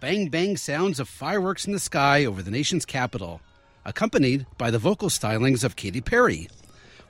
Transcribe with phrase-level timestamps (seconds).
[0.00, 3.42] Bang bang sounds of fireworks in the sky over the nation's capital,
[3.84, 6.48] accompanied by the vocal stylings of Katy Perry.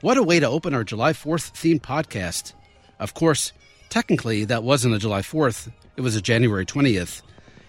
[0.01, 2.51] What a way to open our July 4th themed podcast.
[2.99, 3.53] Of course,
[3.87, 7.21] technically, that wasn't a July 4th, it was a January 20th.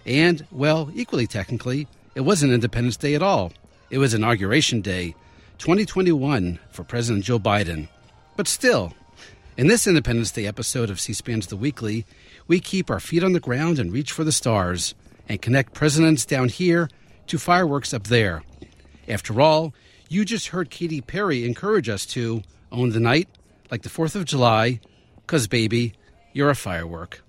[0.05, 3.53] And, well, equally technically, it wasn't Independence Day at all.
[3.89, 5.15] It was Inauguration Day,
[5.57, 7.87] 2021, for President Joe Biden.
[8.35, 8.93] But still,
[9.55, 12.05] in this Independence Day episode of C SPAN's The Weekly,
[12.45, 14.93] we keep our feet on the ground and reach for the stars
[15.27, 16.89] and connect presidents down here
[17.27, 18.43] to fireworks up there.
[19.07, 19.73] After all,
[20.09, 23.29] you just heard Katy Perry encourage us to own the night
[23.71, 24.79] like the 4th of July,
[25.25, 25.93] because, baby,
[26.33, 27.23] you're a firework.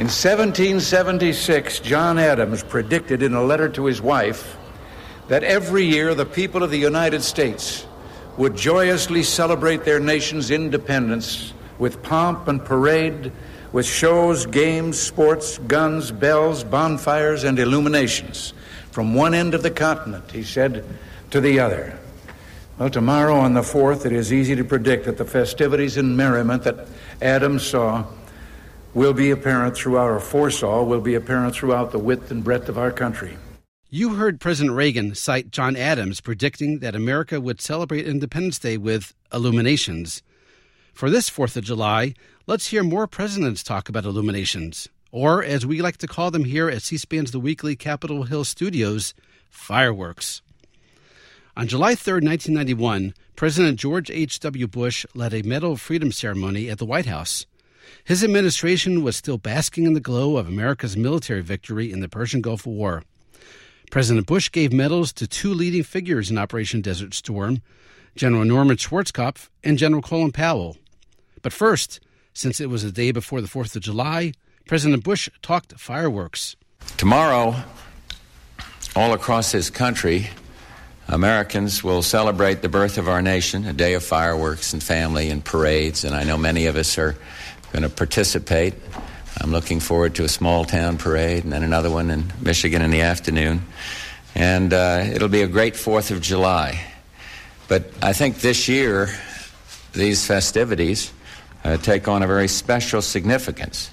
[0.00, 4.56] In 1776, John Adams predicted in a letter to his wife
[5.28, 7.86] that every year the people of the United States
[8.36, 13.30] would joyously celebrate their nation's independence with pomp and parade,
[13.72, 18.52] with shows, games, sports, guns, bells, bonfires, and illuminations
[18.90, 20.84] from one end of the continent, he said,
[21.30, 21.98] to the other.
[22.78, 26.64] Well, tomorrow on the 4th, it is easy to predict that the festivities and merriment
[26.64, 26.86] that
[27.20, 28.04] Adams saw
[28.94, 32.76] will be apparent throughout, or foresaw, will be apparent throughout the width and breadth of
[32.76, 33.38] our country.
[33.88, 39.14] You heard President Reagan cite John Adams predicting that America would celebrate Independence Day with
[39.32, 40.22] illuminations.
[40.92, 42.14] For this 4th of July,
[42.46, 46.68] let's hear more presidents talk about illuminations, or as we like to call them here
[46.68, 49.14] at C SPAN's The Weekly Capitol Hill Studios,
[49.50, 50.42] fireworks.
[51.56, 54.68] On July 3, 1991, President George H.W.
[54.68, 57.46] Bush led a Medal of Freedom ceremony at the White House.
[58.04, 62.40] His administration was still basking in the glow of America's military victory in the Persian
[62.40, 63.02] Gulf War.
[63.90, 67.60] President Bush gave medals to two leading figures in Operation Desert Storm
[68.14, 70.76] General Norman Schwarzkopf and General Colin Powell.
[71.42, 72.00] But first,
[72.34, 74.32] since it was the day before the 4th of July,
[74.66, 76.56] President Bush talked fireworks.
[76.96, 77.54] Tomorrow,
[78.96, 80.28] all across this country,
[81.08, 85.44] Americans will celebrate the birth of our nation, a day of fireworks and family and
[85.44, 87.16] parades, and I know many of us are
[87.72, 88.74] going to participate.
[89.40, 92.90] I'm looking forward to a small town parade and then another one in Michigan in
[92.90, 93.62] the afternoon.
[94.34, 96.84] And uh, it'll be a great 4th of July.
[97.68, 99.08] But I think this year,
[99.92, 101.12] these festivities
[101.64, 103.90] uh, take on a very special significance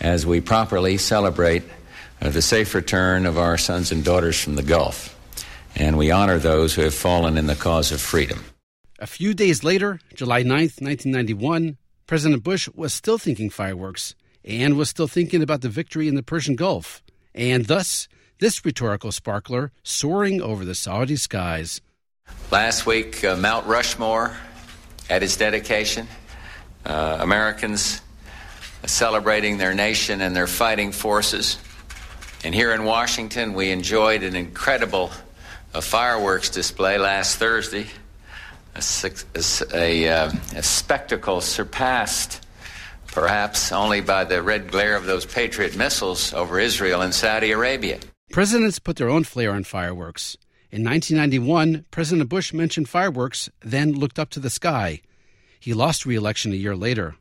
[0.00, 1.62] as we properly celebrate
[2.20, 5.12] uh, the safe return of our sons and daughters from the Gulf.
[5.74, 8.44] And we honor those who have fallen in the cause of freedom.
[8.98, 14.88] A few days later, July 9th, 1991, President Bush was still thinking fireworks and was
[14.88, 17.02] still thinking about the victory in the Persian Gulf,
[17.34, 21.80] and thus this rhetorical sparkler soaring over the Saudi skies.
[22.50, 24.36] Last week, uh, Mount Rushmore
[25.10, 26.08] at its dedication,
[26.86, 28.00] uh, Americans
[28.86, 31.58] celebrating their nation and their fighting forces.
[32.44, 35.10] And here in Washington, we enjoyed an incredible
[35.74, 37.86] uh, fireworks display last Thursday,
[38.74, 38.80] a,
[39.74, 42.46] a, uh, a spectacle surpassed
[43.06, 47.98] perhaps only by the red glare of those Patriot missiles over Israel and Saudi Arabia.
[48.30, 50.36] Presidents put their own flair on fireworks.
[50.70, 55.00] In 1991, President Bush mentioned fireworks, then looked up to the sky.
[55.58, 57.16] He lost re election a year later.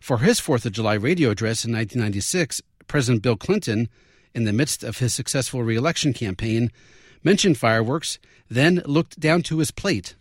[0.00, 3.88] For his 4th of July radio address in 1996, President Bill Clinton,
[4.34, 6.70] in the midst of his successful re election campaign,
[7.22, 8.18] mentioned fireworks,
[8.48, 10.14] then looked down to his plate.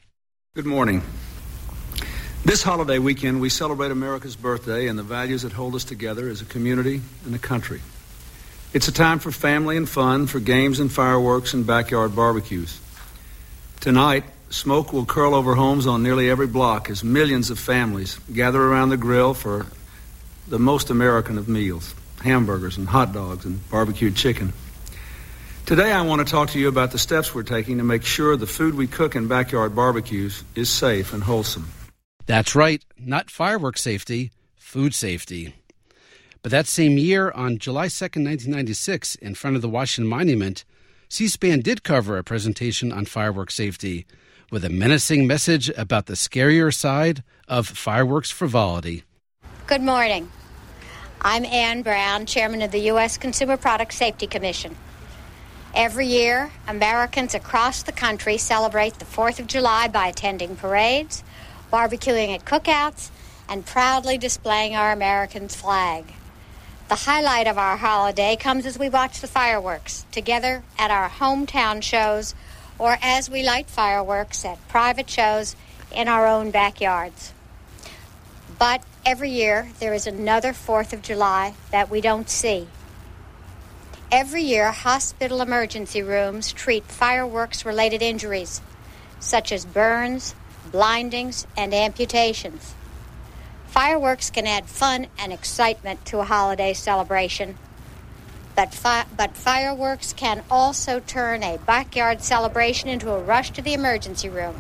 [0.55, 1.01] Good morning.
[2.45, 6.41] This holiday weekend, we celebrate America's birthday and the values that hold us together as
[6.41, 7.81] a community and a country.
[8.73, 12.79] It's a time for family and fun, for games and fireworks and backyard barbecues.
[13.79, 18.62] Tonight, smoke will curl over homes on nearly every block as millions of families gather
[18.62, 19.65] around the grill for
[20.47, 24.51] the most American of meals hamburgers and hot dogs and barbecued chicken.
[25.65, 28.35] Today, I want to talk to you about the steps we're taking to make sure
[28.35, 31.69] the food we cook in backyard barbecues is safe and wholesome.
[32.25, 35.53] That's right, not fireworks safety, food safety.
[36.41, 40.65] But that same year, on July 2nd, 1996, in front of the Washington Monument,
[41.07, 44.06] C SPAN did cover a presentation on fireworks safety
[44.51, 49.04] with a menacing message about the scarier side of fireworks frivolity.
[49.68, 50.31] Good morning.
[51.22, 53.18] I'm Ann Brown, chairman of the U.S.
[53.18, 54.75] Consumer Product Safety Commission.
[55.75, 61.24] Every year, Americans across the country celebrate the 4th of July by attending parades,
[61.72, 63.12] barbecuing at cookouts,
[63.48, 66.06] and proudly displaying our American flag.
[66.88, 71.84] The highlight of our holiday comes as we watch the fireworks together at our hometown
[71.84, 72.34] shows
[72.79, 75.55] or as we light fireworks at private shows
[75.91, 77.33] in our own backyards.
[78.57, 82.67] But every year there is another 4th of July that we don't see.
[84.11, 88.59] Every year, hospital emergency rooms treat fireworks related injuries,
[89.19, 90.33] such as burns,
[90.71, 92.73] blindings, and amputations.
[93.67, 97.55] Fireworks can add fun and excitement to a holiday celebration,
[98.59, 103.73] but, fi- but fireworks can also turn a backyard celebration into a rush to the
[103.73, 104.53] emergency room.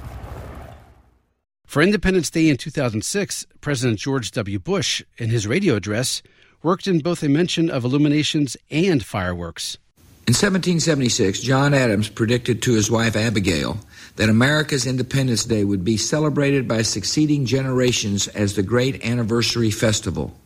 [1.65, 4.57] For Independence Day in 2006, President George W.
[4.57, 6.21] Bush, in his radio address,
[6.63, 9.77] worked in both a mention of illuminations and fireworks.
[10.27, 13.79] In 1776, John Adams predicted to his wife Abigail
[14.15, 20.39] that America's Independence Day would be celebrated by succeeding generations as the great anniversary festival.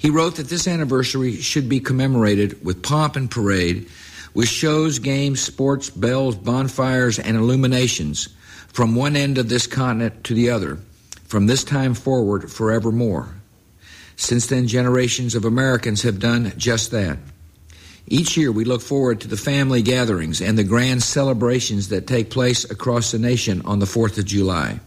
[0.00, 3.86] He wrote that this anniversary should be commemorated with pomp and parade,
[4.32, 8.30] with shows, games, sports, bells, bonfires, and illuminations
[8.68, 10.78] from one end of this continent to the other,
[11.24, 13.28] from this time forward forevermore.
[14.16, 17.18] Since then, generations of Americans have done just that.
[18.06, 22.30] Each year, we look forward to the family gatherings and the grand celebrations that take
[22.30, 24.80] place across the nation on the 4th of July.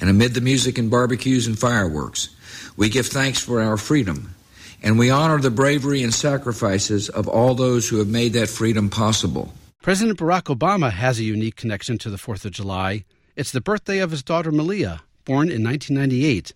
[0.00, 2.28] And amid the music and barbecues and fireworks,
[2.76, 4.34] we give thanks for our freedom,
[4.82, 8.90] and we honor the bravery and sacrifices of all those who have made that freedom
[8.90, 9.52] possible.
[9.82, 13.04] President Barack Obama has a unique connection to the 4th of July.
[13.36, 16.52] It's the birthday of his daughter Malia, born in 1998.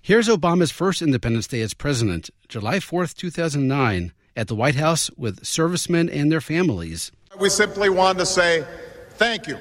[0.00, 5.44] Here's Obama's first Independence Day as president, July 4th, 2009, at the White House with
[5.44, 7.12] servicemen and their families.
[7.38, 8.64] We simply want to say
[9.10, 9.58] thank you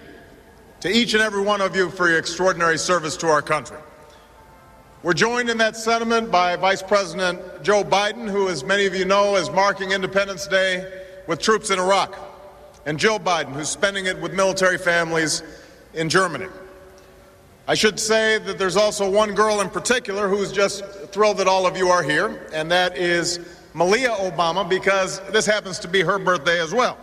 [0.81, 3.77] to each and every one of you for your extraordinary service to our country.
[5.03, 9.03] We're joined in that sentiment by Vice President Joe Biden, who, as many of you
[9.03, 12.15] know, is marking Independence Day with troops in Iraq,
[12.86, 15.42] and Jill Biden, who's spending it with military families
[15.95, 16.45] in Germany.
[17.68, 21.65] I should say that there's also one girl in particular who's just thrilled that all
[21.65, 23.39] of you are here, and that is
[23.74, 27.00] Malia Obama, because this happens to be her birthday as well.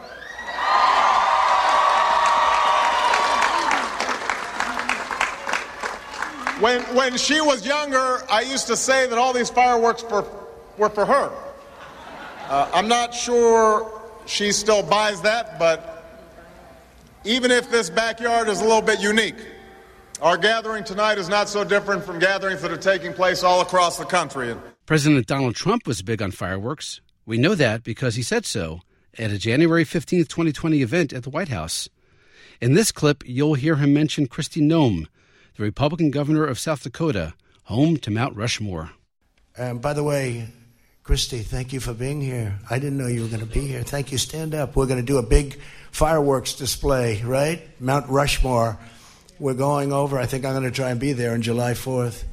[6.61, 10.27] When, when she was younger, I used to say that all these fireworks for,
[10.77, 11.31] were for her.
[12.49, 16.05] Uh, I'm not sure she still buys that, but
[17.25, 19.37] even if this backyard is a little bit unique,
[20.21, 23.97] our gathering tonight is not so different from gatherings that are taking place all across
[23.97, 24.57] the country.
[24.85, 27.01] President Donald Trump was big on fireworks.
[27.25, 28.81] We know that because he said so
[29.17, 31.89] at a January 15, 2020 event at the White House.
[32.61, 35.07] In this clip, you'll hear him mention Kristi Noem,
[35.59, 37.35] the Republican governor of South Dakota,
[37.65, 38.93] home to Mount Rushmore.
[39.59, 40.49] Um, by the way,
[41.05, 42.59] Kristi, thank you for being here.
[42.71, 43.83] I didn't know you were going to be here.
[43.83, 44.19] Thank you.
[44.19, 44.77] Stand up.
[44.77, 45.59] We're going to do a big
[45.91, 47.61] fireworks display, right?
[47.81, 48.79] Mount Rushmore
[49.41, 50.19] we're going over.
[50.19, 52.25] I think I'm going to try and be there on July 4th.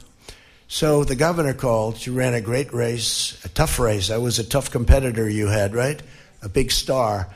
[0.67, 1.97] So the governor called.
[1.97, 4.09] She ran a great race, a tough race.
[4.09, 6.01] I was a tough competitor you had, right?
[6.41, 7.29] A big star.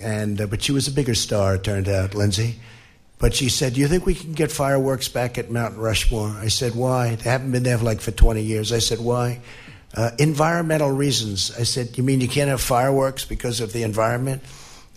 [0.00, 2.56] And, uh, but she was a bigger star, it turned out, Lindsay.
[3.18, 6.28] But she said, Do you think we can get fireworks back at Mount Rushmore?
[6.28, 7.16] I said, Why?
[7.16, 8.72] They haven't been there for like for 20 years.
[8.72, 9.40] I said, Why?
[9.94, 11.52] Uh, environmental reasons.
[11.58, 14.42] I said, You mean you can't have fireworks because of the environment?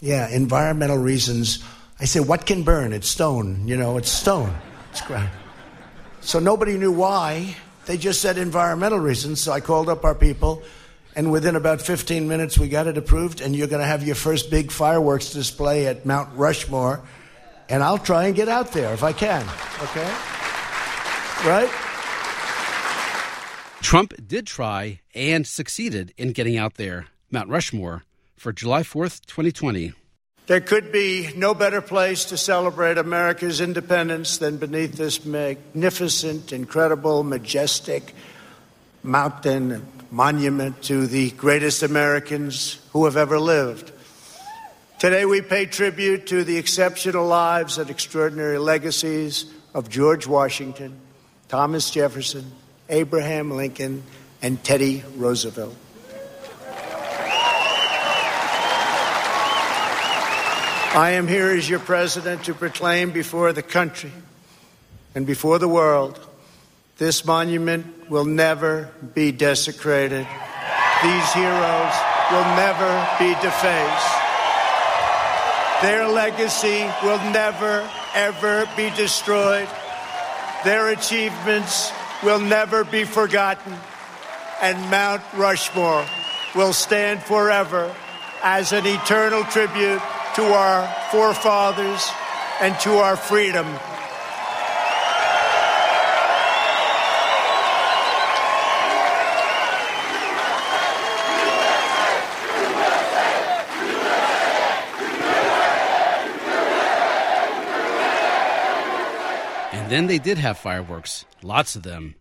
[0.02, 1.64] Yeah, environmental reasons
[2.02, 2.94] I said, What can burn?
[2.94, 3.68] It's stone.
[3.68, 4.54] You know, it's stone.
[4.90, 5.30] It's ground.
[6.22, 7.56] So nobody knew why.
[7.86, 9.40] They just said environmental reasons.
[9.42, 10.64] So I called up our people,
[11.16, 14.16] and within about 15 minutes, we got it approved, and you're going to have your
[14.16, 17.02] first big fireworks display at Mount Rushmore.
[17.72, 19.44] And I'll try and get out there if I can.
[19.82, 20.14] Okay?
[21.48, 21.70] Right?
[23.82, 28.04] Trump did try and succeeded in getting out there, Mount Rushmore,
[28.36, 29.94] for July 4th, 2020.
[30.48, 37.24] There could be no better place to celebrate America's independence than beneath this magnificent, incredible,
[37.24, 38.14] majestic
[39.02, 43.94] mountain monument to the greatest Americans who have ever lived.
[45.02, 50.96] Today, we pay tribute to the exceptional lives and extraordinary legacies of George Washington,
[51.48, 52.52] Thomas Jefferson,
[52.88, 54.04] Abraham Lincoln,
[54.44, 55.76] and Teddy Roosevelt.
[60.94, 64.12] I am here as your president to proclaim before the country
[65.16, 66.20] and before the world
[67.00, 70.28] this monument will never be desecrated.
[71.02, 71.96] These heroes
[72.30, 74.31] will never be defaced.
[75.82, 79.68] Their legacy will never, ever be destroyed.
[80.64, 81.92] Their achievements
[82.24, 83.74] will never be forgotten.
[84.62, 86.06] And Mount Rushmore
[86.54, 87.96] will stand forever
[88.44, 90.02] as an eternal tribute
[90.36, 92.08] to our forefathers
[92.60, 93.66] and to our freedom.
[109.92, 112.16] Then they did have fireworks, lots of them.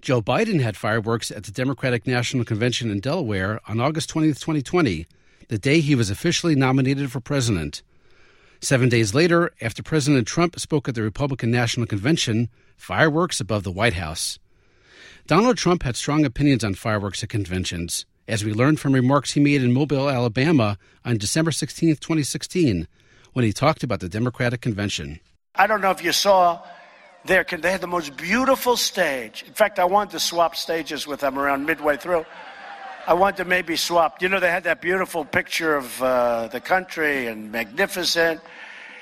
[0.00, 5.06] Joe Biden had fireworks at the Democratic National Convention in Delaware on August 20th, 2020,
[5.48, 7.82] the day he was officially nominated for president.
[8.60, 13.72] Seven days later, after President Trump spoke at the Republican National Convention, fireworks above the
[13.72, 14.38] White House.
[15.26, 19.40] Donald Trump had strong opinions on fireworks at conventions, as we learned from remarks he
[19.40, 22.86] made in Mobile, Alabama on December 16, 2016,
[23.32, 25.20] when he talked about the Democratic Convention.
[25.54, 26.62] I don't know if you saw
[27.28, 29.44] they had the most beautiful stage.
[29.46, 32.24] In fact, I wanted to swap stages with them around midway through.
[33.06, 34.22] I wanted to maybe swap.
[34.22, 38.40] You know, they had that beautiful picture of uh, the country and magnificent.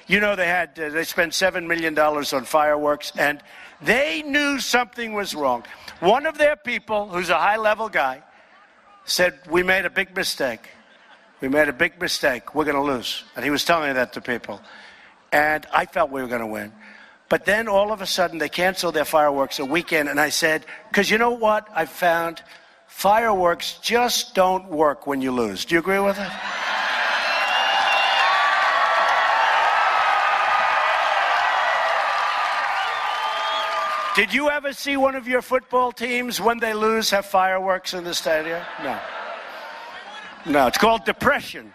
[0.09, 3.40] You know, they had uh, they spent seven million dollars on fireworks, and
[3.80, 5.64] they knew something was wrong.
[6.00, 8.23] One of their people, who's a high-level guy,
[9.04, 10.68] said, "We made a big mistake.
[11.40, 12.54] We made a big mistake.
[12.54, 14.61] We're going to lose." And he was telling that to people,
[15.33, 16.73] and I felt we were going to win.
[17.28, 20.64] But then all of a sudden they canceled their fireworks a weekend, and I said,
[20.90, 22.42] because you know what I found?
[22.87, 25.64] Fireworks just don't work when you lose.
[25.64, 26.30] Do you agree with it?
[34.16, 38.02] Did you ever see one of your football teams when they lose have fireworks in
[38.04, 38.62] the stadium?
[38.83, 38.99] No.
[40.47, 41.75] No, it's called depression.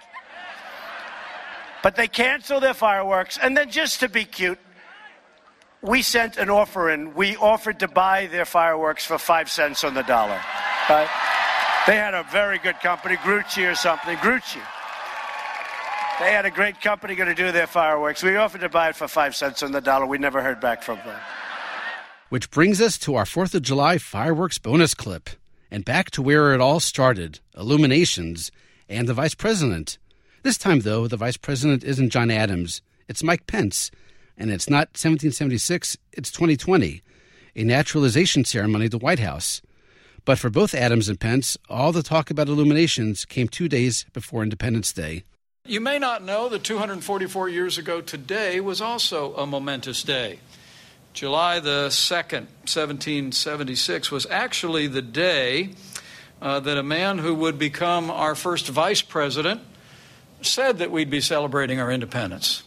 [1.84, 4.58] But they cancel their fireworks, and then just to be cute,
[5.81, 7.13] we sent an offer in.
[7.15, 10.39] We offered to buy their fireworks for five cents on the dollar.
[10.89, 11.09] Right?
[11.88, 14.15] They had a very good company, Grucci or something.
[14.17, 14.61] Grucci.
[16.19, 18.21] They had a great company going to do their fireworks.
[18.21, 20.05] We offered to buy it for five cents on the dollar.
[20.05, 21.19] We never heard back from them.
[22.29, 25.31] Which brings us to our 4th of July fireworks bonus clip
[25.71, 28.51] and back to where it all started illuminations
[28.88, 29.97] and the vice president.
[30.43, 33.89] This time, though, the vice president isn't John Adams, it's Mike Pence
[34.41, 37.03] and it's not 1776, it's 2020,
[37.55, 39.62] a naturalization ceremony at the White House.
[40.25, 44.41] But for both Adams and Pence, all the talk about illuminations came two days before
[44.41, 45.24] Independence Day.
[45.65, 50.39] You may not know that 244 years ago today was also a momentous day.
[51.13, 55.69] July the 2nd, 1776, was actually the day
[56.41, 59.62] uh, that a man who would become our first vice president
[60.41, 62.63] said that we'd be celebrating our independence.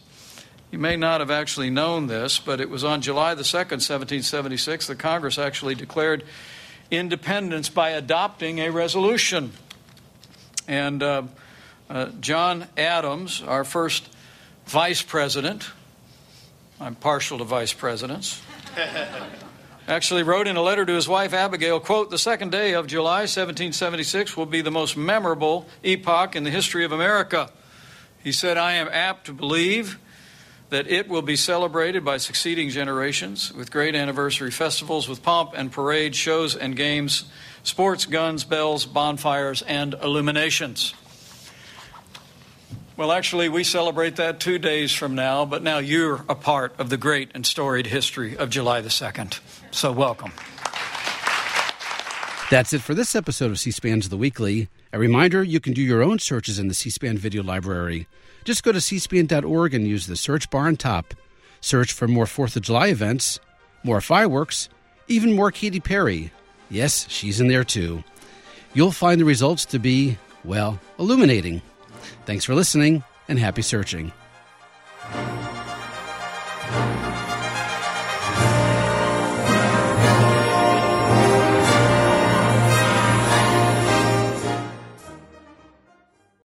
[0.75, 4.87] You may not have actually known this, but it was on July the 2nd, 1776,
[4.87, 6.25] that Congress actually declared
[6.91, 9.53] independence by adopting a resolution.
[10.67, 11.23] And uh,
[11.89, 14.09] uh, John Adams, our first
[14.65, 15.69] vice president,
[16.81, 18.41] I'm partial to vice presidents.
[19.87, 23.19] actually wrote in a letter to his wife Abigail, quote, "The second day of July
[23.19, 27.49] 1776 will be the most memorable epoch in the history of America."
[28.21, 29.99] He said, "I am apt to believe
[30.69, 35.71] that it will be celebrated by succeeding generations with great anniversary festivals with pomp and
[35.71, 37.25] parade, shows and games,
[37.63, 40.93] sports, guns, bells, bonfires, and illuminations.
[42.97, 46.89] Well, actually, we celebrate that two days from now, but now you're a part of
[46.89, 49.39] the great and storied history of July the 2nd.
[49.71, 50.31] So, welcome.
[52.49, 54.69] That's it for this episode of C SPAN's The Weekly.
[54.93, 58.07] A reminder you can do your own searches in the C SPAN video library.
[58.45, 61.13] Just go to cspan.org and use the search bar on top.
[61.61, 63.39] Search for more 4th of July events,
[63.83, 64.69] more fireworks,
[65.07, 66.31] even more Katy Perry.
[66.69, 68.03] Yes, she's in there too.
[68.73, 71.61] You'll find the results to be, well, illuminating.
[72.25, 74.11] Thanks for listening and happy searching.